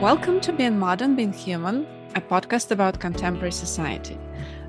[0.00, 4.16] Welcome to Being Modern, Being Human, a podcast about contemporary society.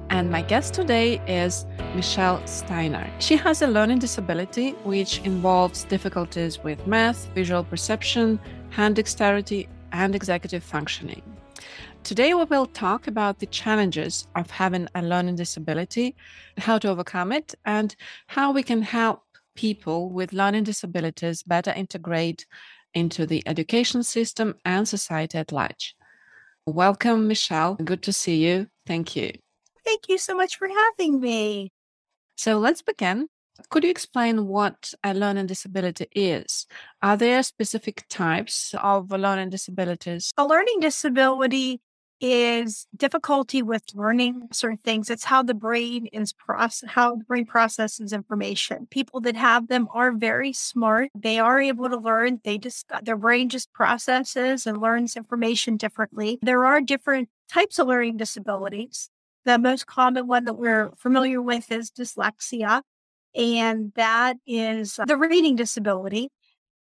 [0.10, 3.08] And my guest today is Michelle Steiner.
[3.20, 8.40] She has a learning disability which involves difficulties with math, visual perception,
[8.72, 11.22] hand dexterity, and executive functioning.
[12.04, 16.16] Today, we will talk about the challenges of having a learning disability,
[16.58, 19.22] how to overcome it, and how we can help
[19.54, 22.48] people with learning disabilities better integrate
[22.94, 25.96] into the education system and society at large.
[26.66, 27.76] Welcome, Michelle.
[27.76, 28.68] Good to see you.
[28.86, 29.32] Thank you.
[29.86, 31.72] Thank you so much for having me.
[32.36, 33.28] So let's begin.
[33.70, 36.66] Could you explain what a learning disability is?
[37.02, 40.32] Are there specific types of learning disabilities?
[40.38, 41.82] A learning disability
[42.22, 45.10] is difficulty with learning certain things.
[45.10, 48.88] It's how the brain is process how the brain processes information.
[48.90, 51.10] People that have them are very smart.
[51.16, 52.40] They are able to learn.
[52.44, 56.40] They just uh, their brain just processes and learns information differently.
[56.42, 59.10] There are different types of learning disabilities.
[59.46, 62.82] The most common one that we're familiar with is dyslexia.
[63.36, 66.32] And that is uh, the reading disability.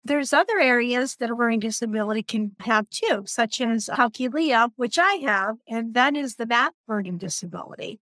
[0.06, 5.14] There's other areas that a learning disability can have too, such as dyscalculia, which I
[5.24, 8.00] have, and that is the math learning disability.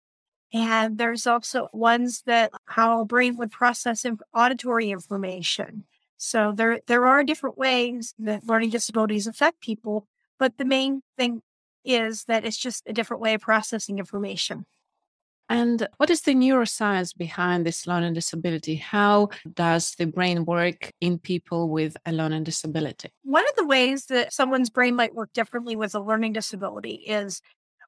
[0.53, 5.85] And there's also ones that how a brain would process auditory information.
[6.17, 10.07] So there, there are different ways that learning disabilities affect people,
[10.39, 11.43] but the main thing
[11.85, 14.67] is that it's just a different way of processing information.
[15.49, 18.77] And what is the neuroscience behind this learning disability?
[18.77, 23.11] How does the brain work in people with a learning disability?
[23.23, 27.41] One of the ways that someone's brain might work differently with a learning disability is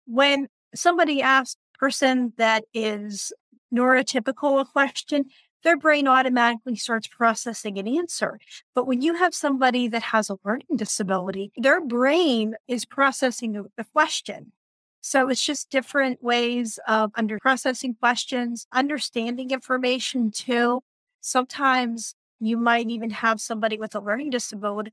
[0.06, 3.32] when somebody asks a person that is
[3.74, 5.26] neurotypical a question,
[5.62, 8.40] their brain automatically starts processing an answer.
[8.74, 13.84] But when you have somebody that has a learning disability, their brain is processing the
[13.92, 14.52] question
[15.00, 20.82] so it's just different ways of under processing questions, understanding information too.
[21.20, 24.92] Sometimes you might even have somebody with a learning disability.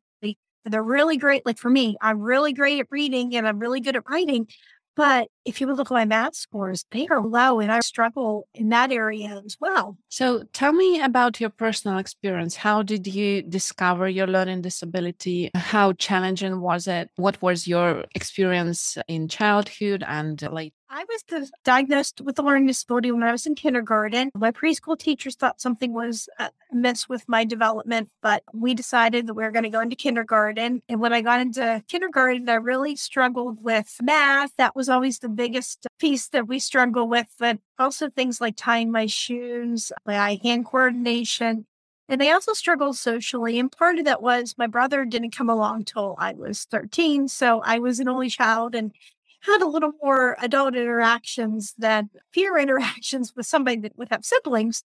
[0.65, 1.45] They're really great.
[1.45, 4.47] Like for me, I'm really great at reading and I'm really good at writing.
[4.97, 8.69] But if you look at my math scores, they are low and I struggle in
[8.69, 9.95] that area as well.
[10.09, 12.55] So tell me about your personal experience.
[12.55, 15.51] How did you discover your learning disability?
[15.53, 17.11] How challenging was it?
[17.15, 22.67] What was your experience in childhood and uh, late I was diagnosed with a learning
[22.67, 24.31] disability when I was in kindergarten.
[24.33, 29.33] My preschool teachers thought something was uh, amiss with my development, but we decided that
[29.33, 30.81] we were going to go into kindergarten.
[30.87, 34.51] And when I got into kindergarten, I really struggled with math.
[34.57, 38.89] That was always the biggest piece that we struggle with, but also things like tying
[38.89, 41.65] my shoes, my hand coordination.
[42.09, 43.59] And I also struggled socially.
[43.59, 47.27] And part of that was my brother didn't come along till I was 13.
[47.27, 48.93] So I was an only child and
[49.41, 54.83] had a little more adult interactions than peer interactions with somebody that would have siblings.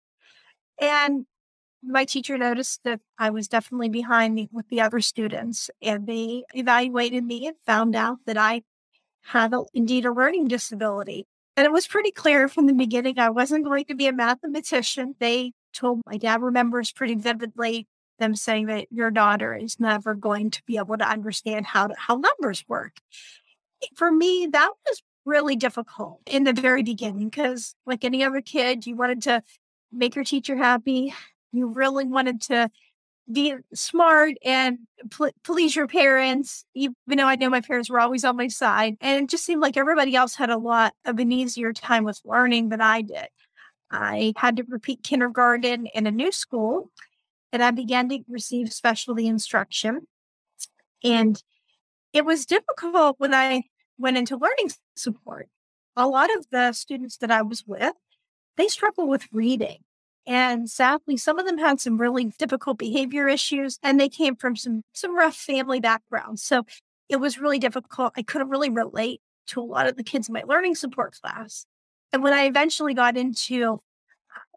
[0.79, 1.25] And
[1.83, 7.23] my teacher noticed that I was definitely behind with the other students, and they evaluated
[7.23, 8.63] me and found out that I
[9.23, 11.25] had a, indeed a learning disability.
[11.55, 15.15] And it was pretty clear from the beginning I wasn't going to be a mathematician.
[15.19, 17.87] They told my dad remembers pretty vividly
[18.19, 21.95] them saying that your daughter is never going to be able to understand how to,
[21.97, 22.93] how numbers work
[23.95, 28.87] for me, that was really difficult in the very beginning because, like any other kid,
[28.87, 29.43] you wanted to
[29.91, 31.13] make your teacher happy.
[31.51, 32.69] You really wanted to
[33.31, 34.79] be smart and
[35.09, 38.95] pl- please your parents, even though I know my parents were always on my side.
[39.01, 42.21] And it just seemed like everybody else had a lot of an easier time with
[42.23, 43.27] learning than I did.
[43.91, 46.91] I had to repeat kindergarten in a new school,
[47.51, 50.07] and I began to receive specialty instruction.
[51.03, 51.41] And
[52.13, 53.63] it was difficult when I
[53.97, 55.47] went into learning support.
[55.95, 57.93] A lot of the students that I was with,
[58.55, 59.79] they struggle with reading.
[60.25, 64.55] And sadly, some of them had some really difficult behavior issues and they came from
[64.57, 66.43] some some rough family backgrounds.
[66.43, 66.65] So
[67.07, 68.13] it was really difficult.
[68.17, 71.65] I couldn't really relate to a lot of the kids in my learning support class.
[72.11, 73.81] And when I eventually got into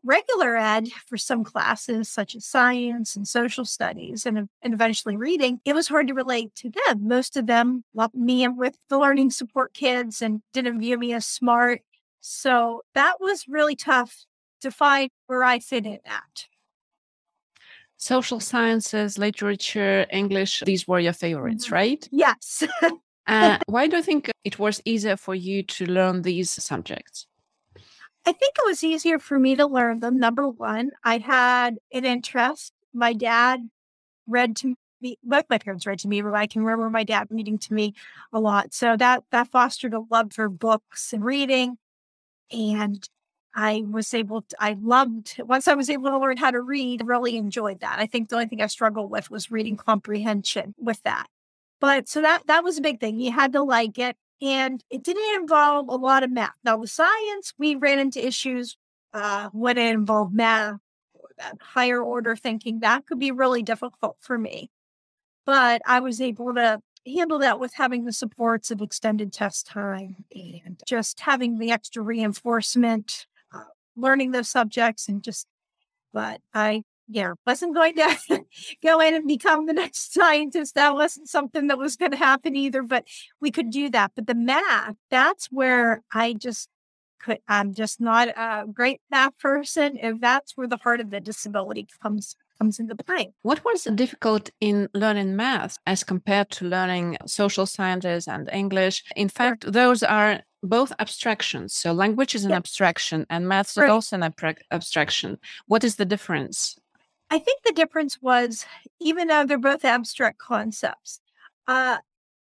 [0.05, 5.61] regular ed for some classes such as science and social studies and, and eventually reading,
[5.65, 7.07] it was hard to relate to them.
[7.07, 11.13] Most of them lumped me in with the learning support kids and didn't view me
[11.13, 11.83] as smart.
[12.21, 14.25] So that was really tough
[14.61, 16.47] to find where I fit in at.
[17.97, 21.75] Social sciences, literature, English, these were your favorites, mm-hmm.
[21.75, 22.09] right?
[22.11, 22.65] Yes.
[23.27, 27.27] uh, why do you think it was easier for you to learn these subjects?
[28.27, 30.19] I think it was easier for me to learn them.
[30.19, 32.73] Number one, I had an interest.
[32.93, 33.69] My dad
[34.27, 37.29] read to me, both my parents read to me, but I can remember my dad
[37.31, 37.95] reading to me
[38.33, 38.75] a lot.
[38.75, 41.79] So that that fostered a love for books and reading.
[42.53, 43.09] And
[43.55, 47.03] I was able to, I loved, once I was able to learn how to read,
[47.03, 47.99] I really enjoyed that.
[47.99, 51.27] I think the only thing I struggled with was reading comprehension with that.
[51.81, 53.19] But so that, that was a big thing.
[53.19, 54.17] You had to like it.
[54.43, 56.55] And it didn't involve a lot of math.
[56.65, 58.77] Now, with science, we ran into issues
[59.13, 60.79] uh, when it involved math
[61.41, 62.81] that higher order thinking.
[62.81, 64.71] That could be really difficult for me.
[65.47, 70.25] But I was able to handle that with having the supports of extended test time
[70.35, 73.65] and just having the extra reinforcement, uh,
[73.97, 75.47] learning those subjects, and just,
[76.13, 78.45] but I, yeah, wasn't going to
[78.83, 80.75] go in and become the next scientist.
[80.77, 83.07] That wasn't something that was going to happen either, but
[83.41, 84.13] we could do that.
[84.15, 86.69] But the math, that's where I just
[87.21, 89.99] could, I'm just not a great math person.
[89.99, 93.33] And that's where the heart of the disability comes comes into play.
[93.43, 99.03] What was the difficult in learning math as compared to learning social sciences and English?
[99.17, 101.75] In fact, those are both abstractions.
[101.75, 103.91] So language is an abstraction and math is right.
[103.91, 104.35] also an
[104.71, 105.39] abstraction.
[105.67, 106.77] What is the difference?
[107.31, 108.67] I think the difference was,
[109.01, 111.21] even though they're both abstract concepts,
[111.69, 111.99] uh,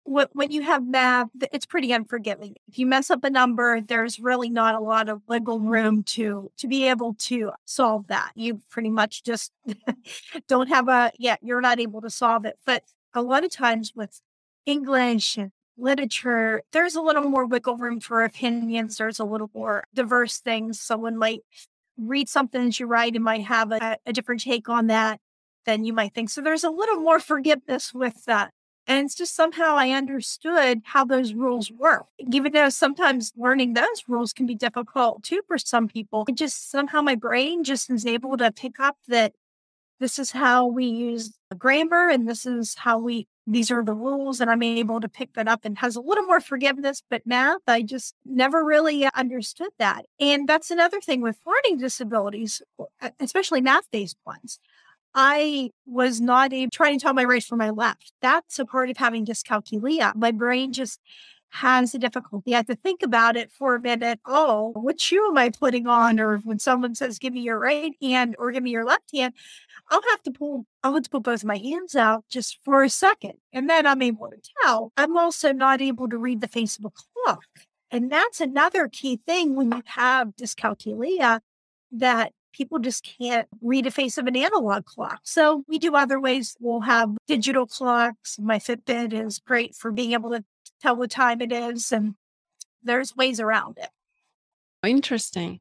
[0.07, 2.55] when you have math, it's pretty unforgiving.
[2.69, 6.49] If you mess up a number, there's really not a lot of wiggle room to
[6.57, 8.31] to be able to solve that.
[8.35, 9.51] You pretty much just
[10.47, 12.57] don't have a yeah, you're not able to solve it.
[12.65, 14.21] But a lot of times with
[14.65, 18.97] English and literature, there's a little more wiggle room for opinions.
[18.97, 20.79] There's a little more diverse things.
[20.79, 21.41] Someone might
[21.97, 25.19] read something that you write and might have a, a different take on that
[25.65, 26.29] than you might think.
[26.29, 28.51] So there's a little more forgiveness with that.
[28.89, 32.05] And it's just somehow I understood how those rules work.
[32.19, 36.71] Even though sometimes learning those rules can be difficult too for some people, it just
[36.71, 39.33] somehow my brain just is able to pick up that
[39.99, 43.93] this is how we use the grammar and this is how we these are the
[43.93, 47.21] rules and i'm able to pick that up and has a little more forgiveness but
[47.25, 52.61] math i just never really understood that and that's another thing with learning disabilities
[53.19, 54.59] especially math based ones
[55.19, 58.13] I was not able trying to tell my right from my left.
[58.21, 60.13] That's a part of having dyscalculia.
[60.15, 60.99] My brain just
[61.49, 62.53] has a difficulty.
[62.53, 64.19] I have to think about it for a minute.
[64.25, 66.19] Oh, what shoe am I putting on?
[66.19, 69.33] Or when someone says, give me your right hand or give me your left hand,
[69.89, 72.89] I'll have to pull, I'll have to put both my hands out just for a
[72.89, 73.33] second.
[73.53, 74.91] And then I'm able to tell.
[74.97, 76.91] I'm also not able to read the face of a
[77.25, 77.45] clock.
[77.89, 81.39] And that's another key thing when you have dyscalculia
[81.93, 85.19] that people just can't read a face of an analog clock.
[85.23, 86.57] So we do other ways.
[86.59, 88.37] We'll have digital clocks.
[88.39, 90.43] My Fitbit is great for being able to
[90.81, 92.15] tell what time it is, and
[92.83, 93.89] there's ways around it.
[94.83, 95.59] Interesting.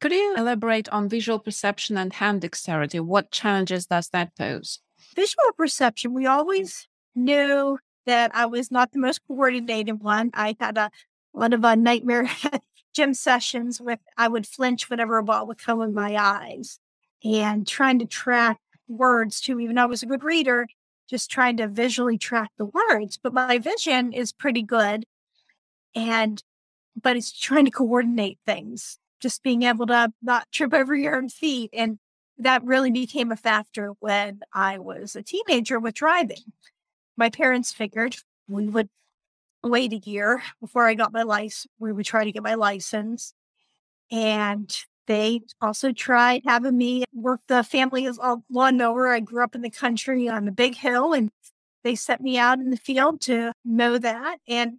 [0.00, 3.00] Could you elaborate on visual perception and hand dexterity?
[3.00, 4.80] What challenges does that pose?
[5.14, 10.30] Visual perception, we always knew that I was not the most coordinated one.
[10.34, 10.90] I had a
[11.32, 12.28] lot of a nightmare
[12.94, 16.78] gym sessions with I would flinch whenever a ball would come in my eyes
[17.24, 18.58] and trying to track
[18.88, 20.66] words too, even though I was a good reader,
[21.08, 23.18] just trying to visually track the words.
[23.22, 25.04] But my vision is pretty good.
[25.94, 26.42] And
[27.00, 31.28] but it's trying to coordinate things, just being able to not trip over your own
[31.28, 31.70] feet.
[31.72, 31.98] And
[32.38, 36.52] that really became a factor when I was a teenager with driving.
[37.16, 38.16] My parents figured
[38.48, 38.88] we would
[39.62, 41.66] wait a year before I got my license.
[41.78, 43.34] We would try to get my license.
[44.10, 44.74] And
[45.06, 49.08] they also tried having me work the family as a lawnmower.
[49.08, 51.30] I grew up in the country on the big hill and
[51.82, 54.38] they set me out in the field to mow that.
[54.48, 54.78] And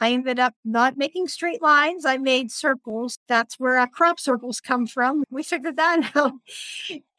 [0.00, 2.04] I ended up not making straight lines.
[2.04, 3.18] I made circles.
[3.28, 5.24] That's where our crop circles come from.
[5.30, 6.32] We figured that out.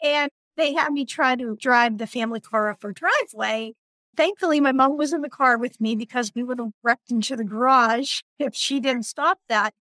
[0.04, 3.74] And they had me try to drive the family car up our driveway.
[4.18, 7.36] Thankfully, my mom was in the car with me because we would have wrecked into
[7.38, 9.74] the garage if she didn't stop that.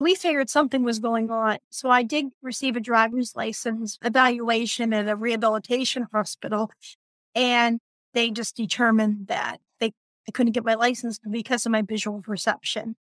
[0.00, 1.58] We figured something was going on.
[1.70, 6.70] So I did receive a driver's license evaluation at a rehabilitation hospital.
[7.34, 7.80] And
[8.14, 9.92] they just determined that they
[10.28, 12.96] I couldn't get my license because of my visual perception.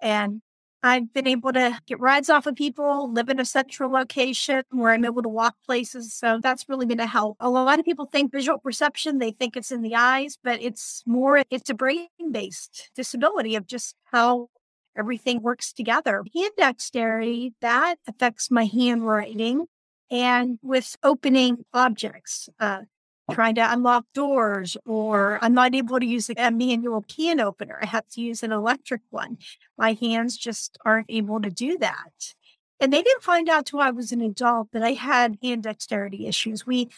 [0.00, 0.42] And
[0.82, 4.92] I've been able to get rides off of people, live in a central location where
[4.92, 6.12] I'm able to walk places.
[6.12, 7.38] So that's really been a help.
[7.40, 11.02] A lot of people think visual perception, they think it's in the eyes, but it's
[11.06, 14.50] more, it's a brain based disability of just how
[14.96, 16.24] everything works together.
[16.34, 19.66] Hand dexterity, that affects my handwriting
[20.10, 22.48] and with opening objects.
[22.58, 22.82] Uh,
[23.30, 27.78] trying to unlock doors, or I'm not able to use a manual can opener.
[27.80, 29.38] I have to use an electric one.
[29.78, 32.34] My hands just aren't able to do that.
[32.80, 36.26] And they didn't find out till I was an adult that I had hand dexterity
[36.26, 36.66] issues.
[36.66, 36.90] We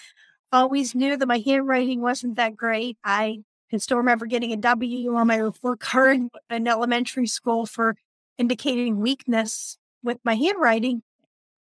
[0.51, 2.97] always knew that my handwriting wasn't that great.
[3.05, 6.21] I can still remember getting a W on my report card
[6.51, 7.97] in elementary school for
[8.39, 11.03] indicating weakness with my handwriting.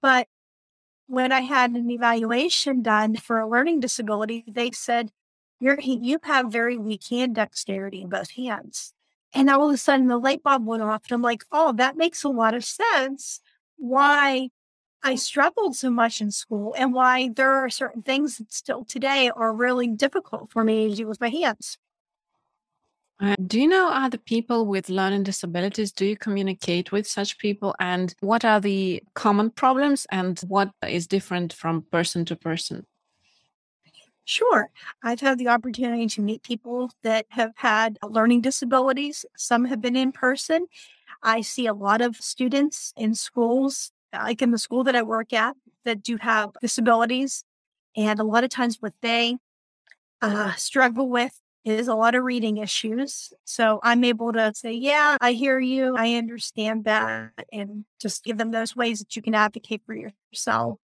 [0.02, 0.28] But
[1.06, 5.10] when I had an evaluation done for a learning disability, they said,
[5.60, 8.92] You're, you have very weak hand dexterity in both hands.
[9.32, 11.02] And all of a sudden the light bulb went off.
[11.08, 13.40] And I'm like, Oh, that makes a lot of sense.
[13.76, 14.50] Why
[15.02, 19.30] I struggled so much in school and why there are certain things that still today
[19.34, 21.76] are really difficult for me to do with my hands.
[23.20, 25.92] Uh, do you know other people with learning disabilities?
[25.92, 27.74] Do you communicate with such people?
[27.78, 32.86] And what are the common problems and what is different from person to person?
[34.24, 34.70] Sure.
[35.02, 39.24] I've had the opportunity to meet people that have had learning disabilities.
[39.36, 40.66] Some have been in person.
[41.22, 43.92] I see a lot of students in schools
[44.22, 47.44] like in the school that I work at, that do have disabilities.
[47.96, 49.36] And a lot of times, what they
[50.22, 53.32] uh, struggle with is a lot of reading issues.
[53.44, 55.94] So I'm able to say, Yeah, I hear you.
[55.96, 57.32] I understand that.
[57.52, 60.78] And just give them those ways that you can advocate for yourself.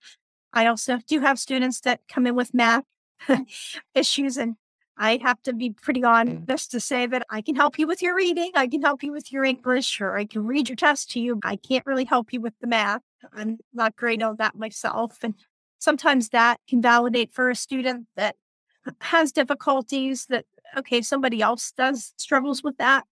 [0.52, 2.84] I also do have students that come in with math
[3.94, 4.56] issues and
[5.00, 6.08] I have to be pretty mm.
[6.08, 8.52] honest to say that I can help you with your reading.
[8.54, 11.40] I can help you with your English, or I can read your test to you.
[11.42, 13.00] I can't really help you with the math.
[13.32, 15.18] I'm not great on that myself.
[15.22, 15.34] And
[15.78, 18.36] sometimes that can validate for a student that
[19.00, 20.44] has difficulties that,
[20.78, 23.04] okay, somebody else does struggles with that.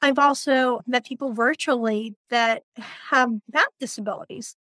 [0.00, 2.64] I've also met people virtually that
[3.10, 4.56] have math disabilities.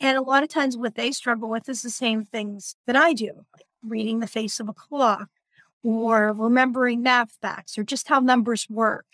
[0.00, 3.12] And a lot of times what they struggle with is the same things that I
[3.12, 5.28] do, like reading the face of a clock
[5.82, 9.04] or remembering math facts or just how numbers work.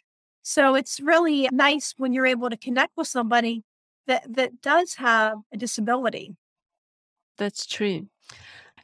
[0.43, 3.65] So it's really nice when you're able to connect with somebody
[4.07, 6.37] that, that does have a disability.
[7.39, 8.09] That's true.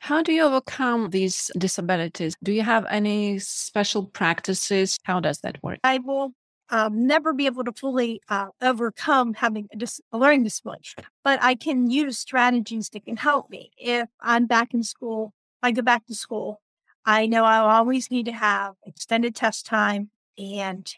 [0.00, 2.34] How do you overcome these disabilities?
[2.42, 4.98] Do you have any special practices?
[5.04, 5.78] How does that work?
[5.84, 6.32] I will
[6.70, 10.90] um, never be able to fully uh, overcome having a, dis- a learning disability,
[11.22, 13.70] but I can use strategies that can help me.
[13.76, 16.60] If I'm back in school, I go back to school
[17.04, 20.10] I know I'll always need to have extended test time.
[20.38, 20.92] And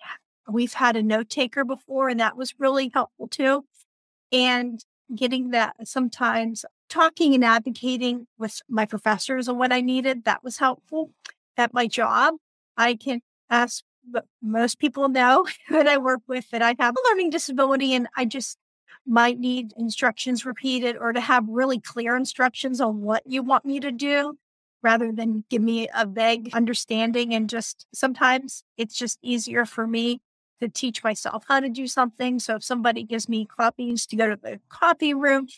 [0.48, 3.64] we've had a note taker before, and that was really helpful too.
[4.30, 10.44] And getting that sometimes talking and advocating with my professors on what I needed, that
[10.44, 11.10] was helpful.
[11.56, 12.34] At my job,
[12.76, 17.10] I can ask, but most people know that I work with that I have a
[17.10, 18.58] learning disability and I just
[19.06, 23.80] might need instructions repeated or to have really clear instructions on what you want me
[23.80, 24.36] to do
[24.82, 27.32] rather than give me a vague understanding.
[27.32, 30.20] And just sometimes it's just easier for me
[30.60, 32.38] to teach myself how to do something.
[32.38, 35.48] So if somebody gives me copies to go to the copy room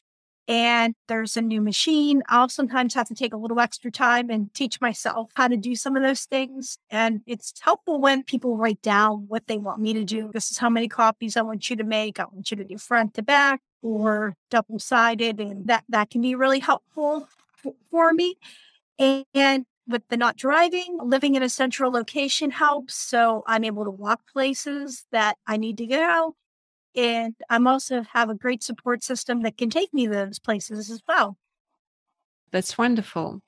[0.47, 4.53] and there's a new machine, I'll sometimes have to take a little extra time and
[4.53, 6.79] teach myself how to do some of those things.
[6.91, 10.31] And it's helpful when people write down what they want me to do.
[10.33, 12.21] This is how many copies I want you to make.
[12.21, 15.41] I want you to do front to back or double sided.
[15.41, 17.29] And that, that can be really helpful
[17.91, 18.37] for me.
[18.99, 22.95] And with the not driving, living in a central location helps.
[22.95, 26.37] So I'm able to walk places that I need to go.
[26.97, 30.91] And I'm also have a great support system that can take me to those places
[30.91, 31.37] as well.
[32.53, 33.41] That's wonderful.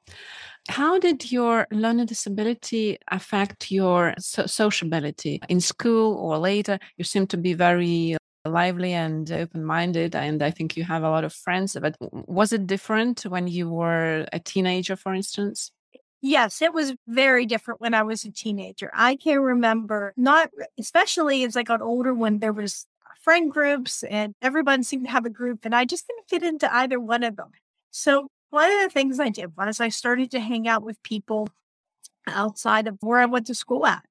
[0.69, 6.81] How did your learning disability affect your so- sociability in school or later?
[6.97, 10.17] You seem to be very uh, lively and open minded.
[10.17, 11.77] And I think you have a lot of friends.
[11.81, 15.71] But was it different when you were a teenager, for instance?
[16.21, 18.91] Yes, it was very different when I was a teenager.
[18.93, 22.87] I can remember not, especially as I got older, when there was
[23.27, 26.73] friend groups and everyone seemed to have a group, and I just didn't fit into
[26.73, 27.51] either one of them.
[27.91, 31.49] So one of the things I did was I started to hang out with people
[32.29, 34.05] outside of where I went to school at.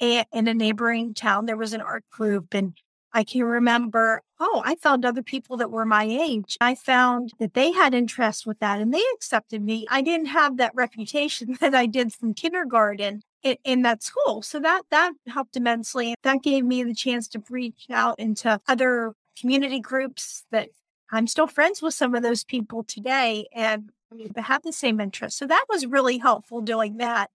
[0.00, 2.72] And in a neighboring town, there was an art group, and
[3.12, 6.56] I can remember, oh, I found other people that were my age.
[6.58, 9.86] I found that they had interest with that and they accepted me.
[9.90, 14.42] I didn't have that reputation that I did from kindergarten in, in that school.
[14.42, 16.14] So that that helped immensely.
[16.22, 20.70] That gave me the chance to reach out into other community groups that
[21.10, 23.90] I'm still friends with some of those people today and
[24.36, 25.38] have the same interests.
[25.38, 27.30] So that was really helpful doing that.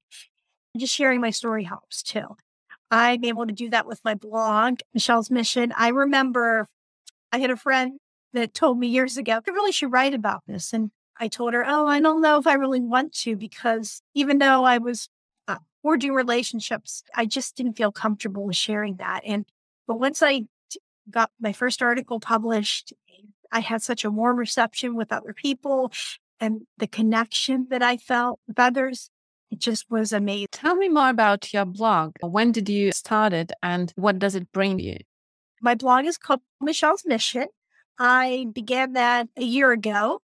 [0.78, 2.36] Just sharing my story helps too.
[2.90, 5.74] I'm able to do that with my blog, Michelle's Mission.
[5.78, 6.68] I remember
[7.32, 8.00] I had a friend
[8.34, 10.74] that told me years ago, I really should write about this.
[10.74, 14.40] And I told her, Oh, I don't know if I really want to, because even
[14.40, 15.08] though I was
[15.86, 19.22] uh, do relationships, I just didn't feel comfortable with sharing that.
[19.26, 19.46] And,
[19.88, 20.44] but once I
[21.10, 22.94] got my first article published,
[23.52, 25.92] I had such a warm reception with other people
[26.40, 29.10] and the connection that I felt with others
[29.52, 30.48] it just was amazing.
[30.52, 32.14] Tell me more about your blog.
[32.22, 34.98] When did you start it and what does it bring you?
[35.62, 37.48] My blog is called Michelle's Mission.
[38.00, 40.22] I began that a year ago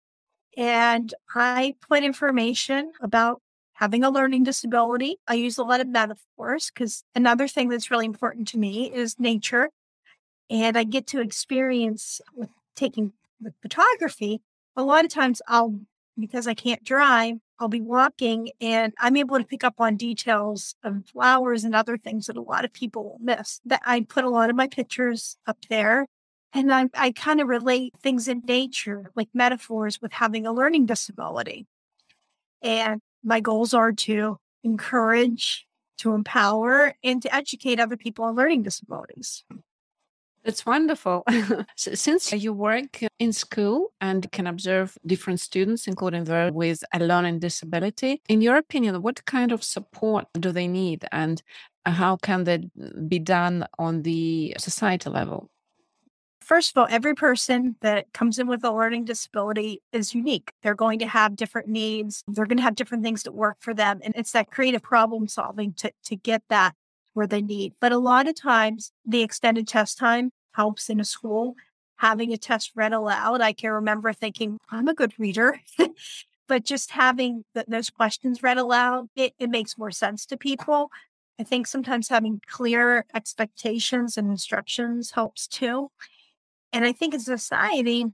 [0.57, 3.41] and I put information about
[3.75, 5.17] having a learning disability.
[5.27, 9.19] I use a lot of metaphors because another thing that's really important to me is
[9.19, 9.71] nature.
[10.51, 14.41] And I get to experience with taking with photography.
[14.77, 15.81] A lot of times I'll,
[16.19, 20.75] because I can't drive, I'll be walking and I'm able to pick up on details
[20.83, 23.61] of flowers and other things that a lot of people will miss.
[23.65, 26.07] That I put a lot of my pictures up there
[26.53, 30.87] and I, I kind of relate things in nature, like metaphors, with having a learning
[30.87, 31.67] disability.
[32.63, 35.67] And my goals are to encourage,
[35.99, 39.45] to empower, and to educate other people on learning disabilities.
[40.45, 41.25] That's wonderful.
[41.77, 47.39] Since you work in school and can observe different students, including those with a learning
[47.39, 51.43] disability, in your opinion, what kind of support do they need and
[51.87, 55.51] how can that be done on the society level?
[56.45, 60.53] First of all, every person that comes in with a learning disability is unique.
[60.63, 62.23] They're going to have different needs.
[62.29, 64.01] They're going to have different things that work for them.
[64.05, 66.75] And it's that creative problem solving to, to get that
[67.15, 67.73] where they need.
[67.81, 71.55] But a lot of times, the extended test time helps in a school.
[71.97, 75.61] Having a test read aloud, I can remember thinking, I'm a good reader.
[76.47, 80.91] but just having the, those questions read aloud, it, it makes more sense to people.
[81.41, 85.91] I think sometimes having clear expectations and instructions helps too.
[86.75, 88.05] And I think as a society,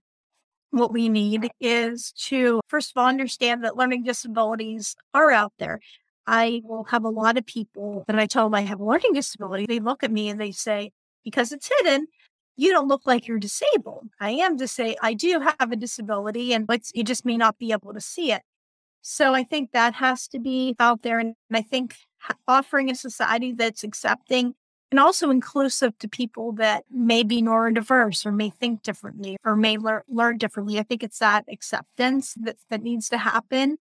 [0.71, 5.81] what we need is to, first of all, understand that learning disabilities are out there.
[6.27, 9.15] I will have a lot of people that I tell them I have a learning
[9.15, 9.67] disability.
[9.67, 10.93] They look at me and they say,
[11.25, 12.07] because it's hidden,
[12.57, 14.09] you don't look like you're disabled.
[14.21, 17.73] I am to say I do have a disability and you just may not be
[17.73, 18.43] able to see it.
[19.01, 21.19] So I think that has to be out there.
[21.19, 21.97] And I think
[22.47, 24.55] offering a society that's accepting
[24.91, 29.77] and also inclusive to people that may be neurodiverse or may think differently or may
[29.77, 30.79] lear- learn differently.
[30.79, 33.79] I think it's that acceptance that, that needs to happen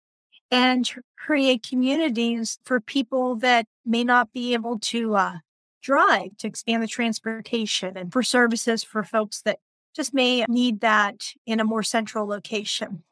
[0.51, 5.37] and create communities for people that may not be able to uh,
[5.81, 9.59] drive to expand the transportation and for services for folks that
[9.95, 13.03] just may need that in a more central location.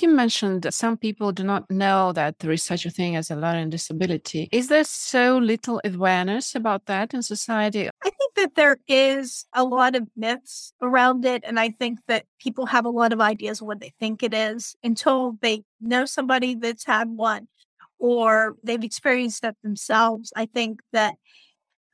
[0.00, 3.30] You mentioned that some people do not know that there is such a thing as
[3.30, 4.48] a learning disability.
[4.50, 7.88] Is there so little awareness about that in society?
[8.04, 11.44] I think that there is a lot of myths around it.
[11.46, 14.34] And I think that people have a lot of ideas of what they think it
[14.34, 17.46] is until they know somebody that's had one
[17.98, 20.32] or they've experienced it themselves.
[20.34, 21.14] I think that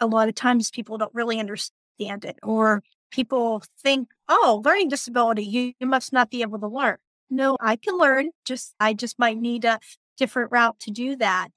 [0.00, 2.82] a lot of times people don't really understand it or
[3.12, 6.96] people think, oh, learning disability, you, you must not be able to learn
[7.30, 8.30] no, I can learn.
[8.44, 9.78] Just, I just might need a
[10.18, 11.48] different route to do that.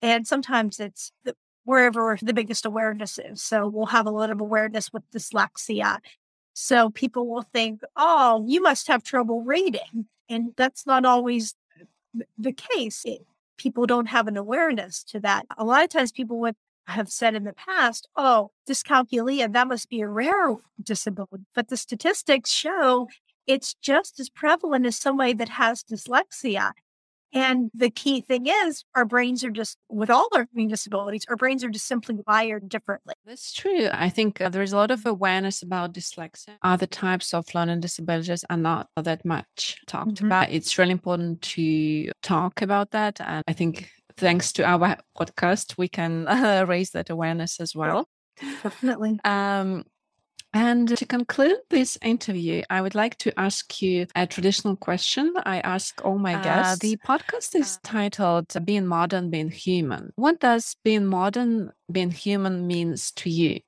[0.00, 3.42] And sometimes it's the, wherever the biggest awareness is.
[3.42, 5.98] So we'll have a lot of awareness with dyslexia.
[6.54, 10.06] So people will think, oh, you must have trouble reading.
[10.28, 11.54] And that's not always
[12.38, 13.02] the case.
[13.04, 15.46] It, people don't have an awareness to that.
[15.56, 19.88] A lot of times people would have said in the past, oh, dyscalculia, that must
[19.88, 21.44] be a rare disability.
[21.54, 23.08] But the statistics show
[23.46, 26.72] it's just as prevalent as somebody that has dyslexia.
[27.34, 31.64] And the key thing is, our brains are just, with all learning disabilities, our brains
[31.64, 33.14] are just simply wired differently.
[33.24, 33.88] That's true.
[33.90, 36.56] I think uh, there's a lot of awareness about dyslexia.
[36.62, 40.26] Other types of learning disabilities are not that much talked mm-hmm.
[40.26, 40.50] about.
[40.50, 43.18] It's really important to talk about that.
[43.22, 48.08] And I think thanks to our podcast, we can uh, raise that awareness as well.
[48.62, 49.18] Definitely.
[49.24, 49.84] Um,
[50.54, 55.32] and to conclude this interview, I would like to ask you a traditional question.
[55.44, 56.72] I ask all my uh, guests.
[56.72, 60.12] Uh, the podcast is uh, titled Being Modern, Being Human.
[60.16, 63.60] What does being modern, being human means to you?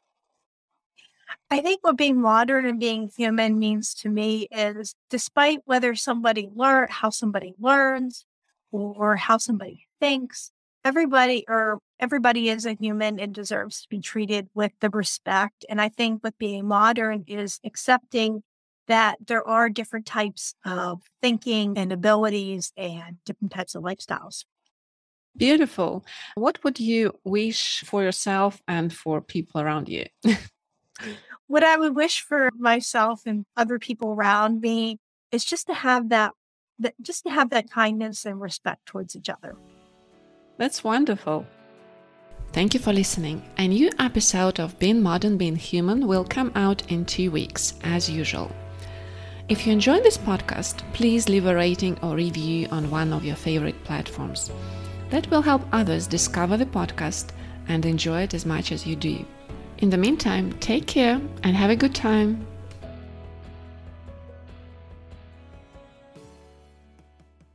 [1.51, 6.51] I think what being modern and being human means to me is despite whether somebody
[6.55, 8.27] learn how somebody learns
[8.73, 10.51] or how somebody thinks,
[10.85, 15.65] everybody or everybody is a human and deserves to be treated with the respect.
[15.69, 18.43] And I think with being modern is accepting
[18.87, 24.45] that there are different types of thinking and abilities and different types of lifestyles.
[25.37, 26.05] Beautiful.
[26.37, 30.05] What would you wish for yourself and for people around you?
[31.47, 34.99] what I would wish for myself and other people around me
[35.33, 36.33] is just to have that,
[36.79, 39.57] that just to have that kindness and respect towards each other.
[40.57, 41.47] That's wonderful.
[42.55, 43.43] Thank you for listening.
[43.59, 48.09] A new episode of Being Modern, Being Human will come out in two weeks, as
[48.09, 48.49] usual.
[49.49, 53.35] If you enjoyed this podcast, please leave a rating or review on one of your
[53.35, 54.53] favorite platforms.
[55.11, 57.31] That will help others discover the podcast
[57.67, 59.27] and enjoy it as much as you do.
[59.79, 62.47] In the meantime, take care and have a good time.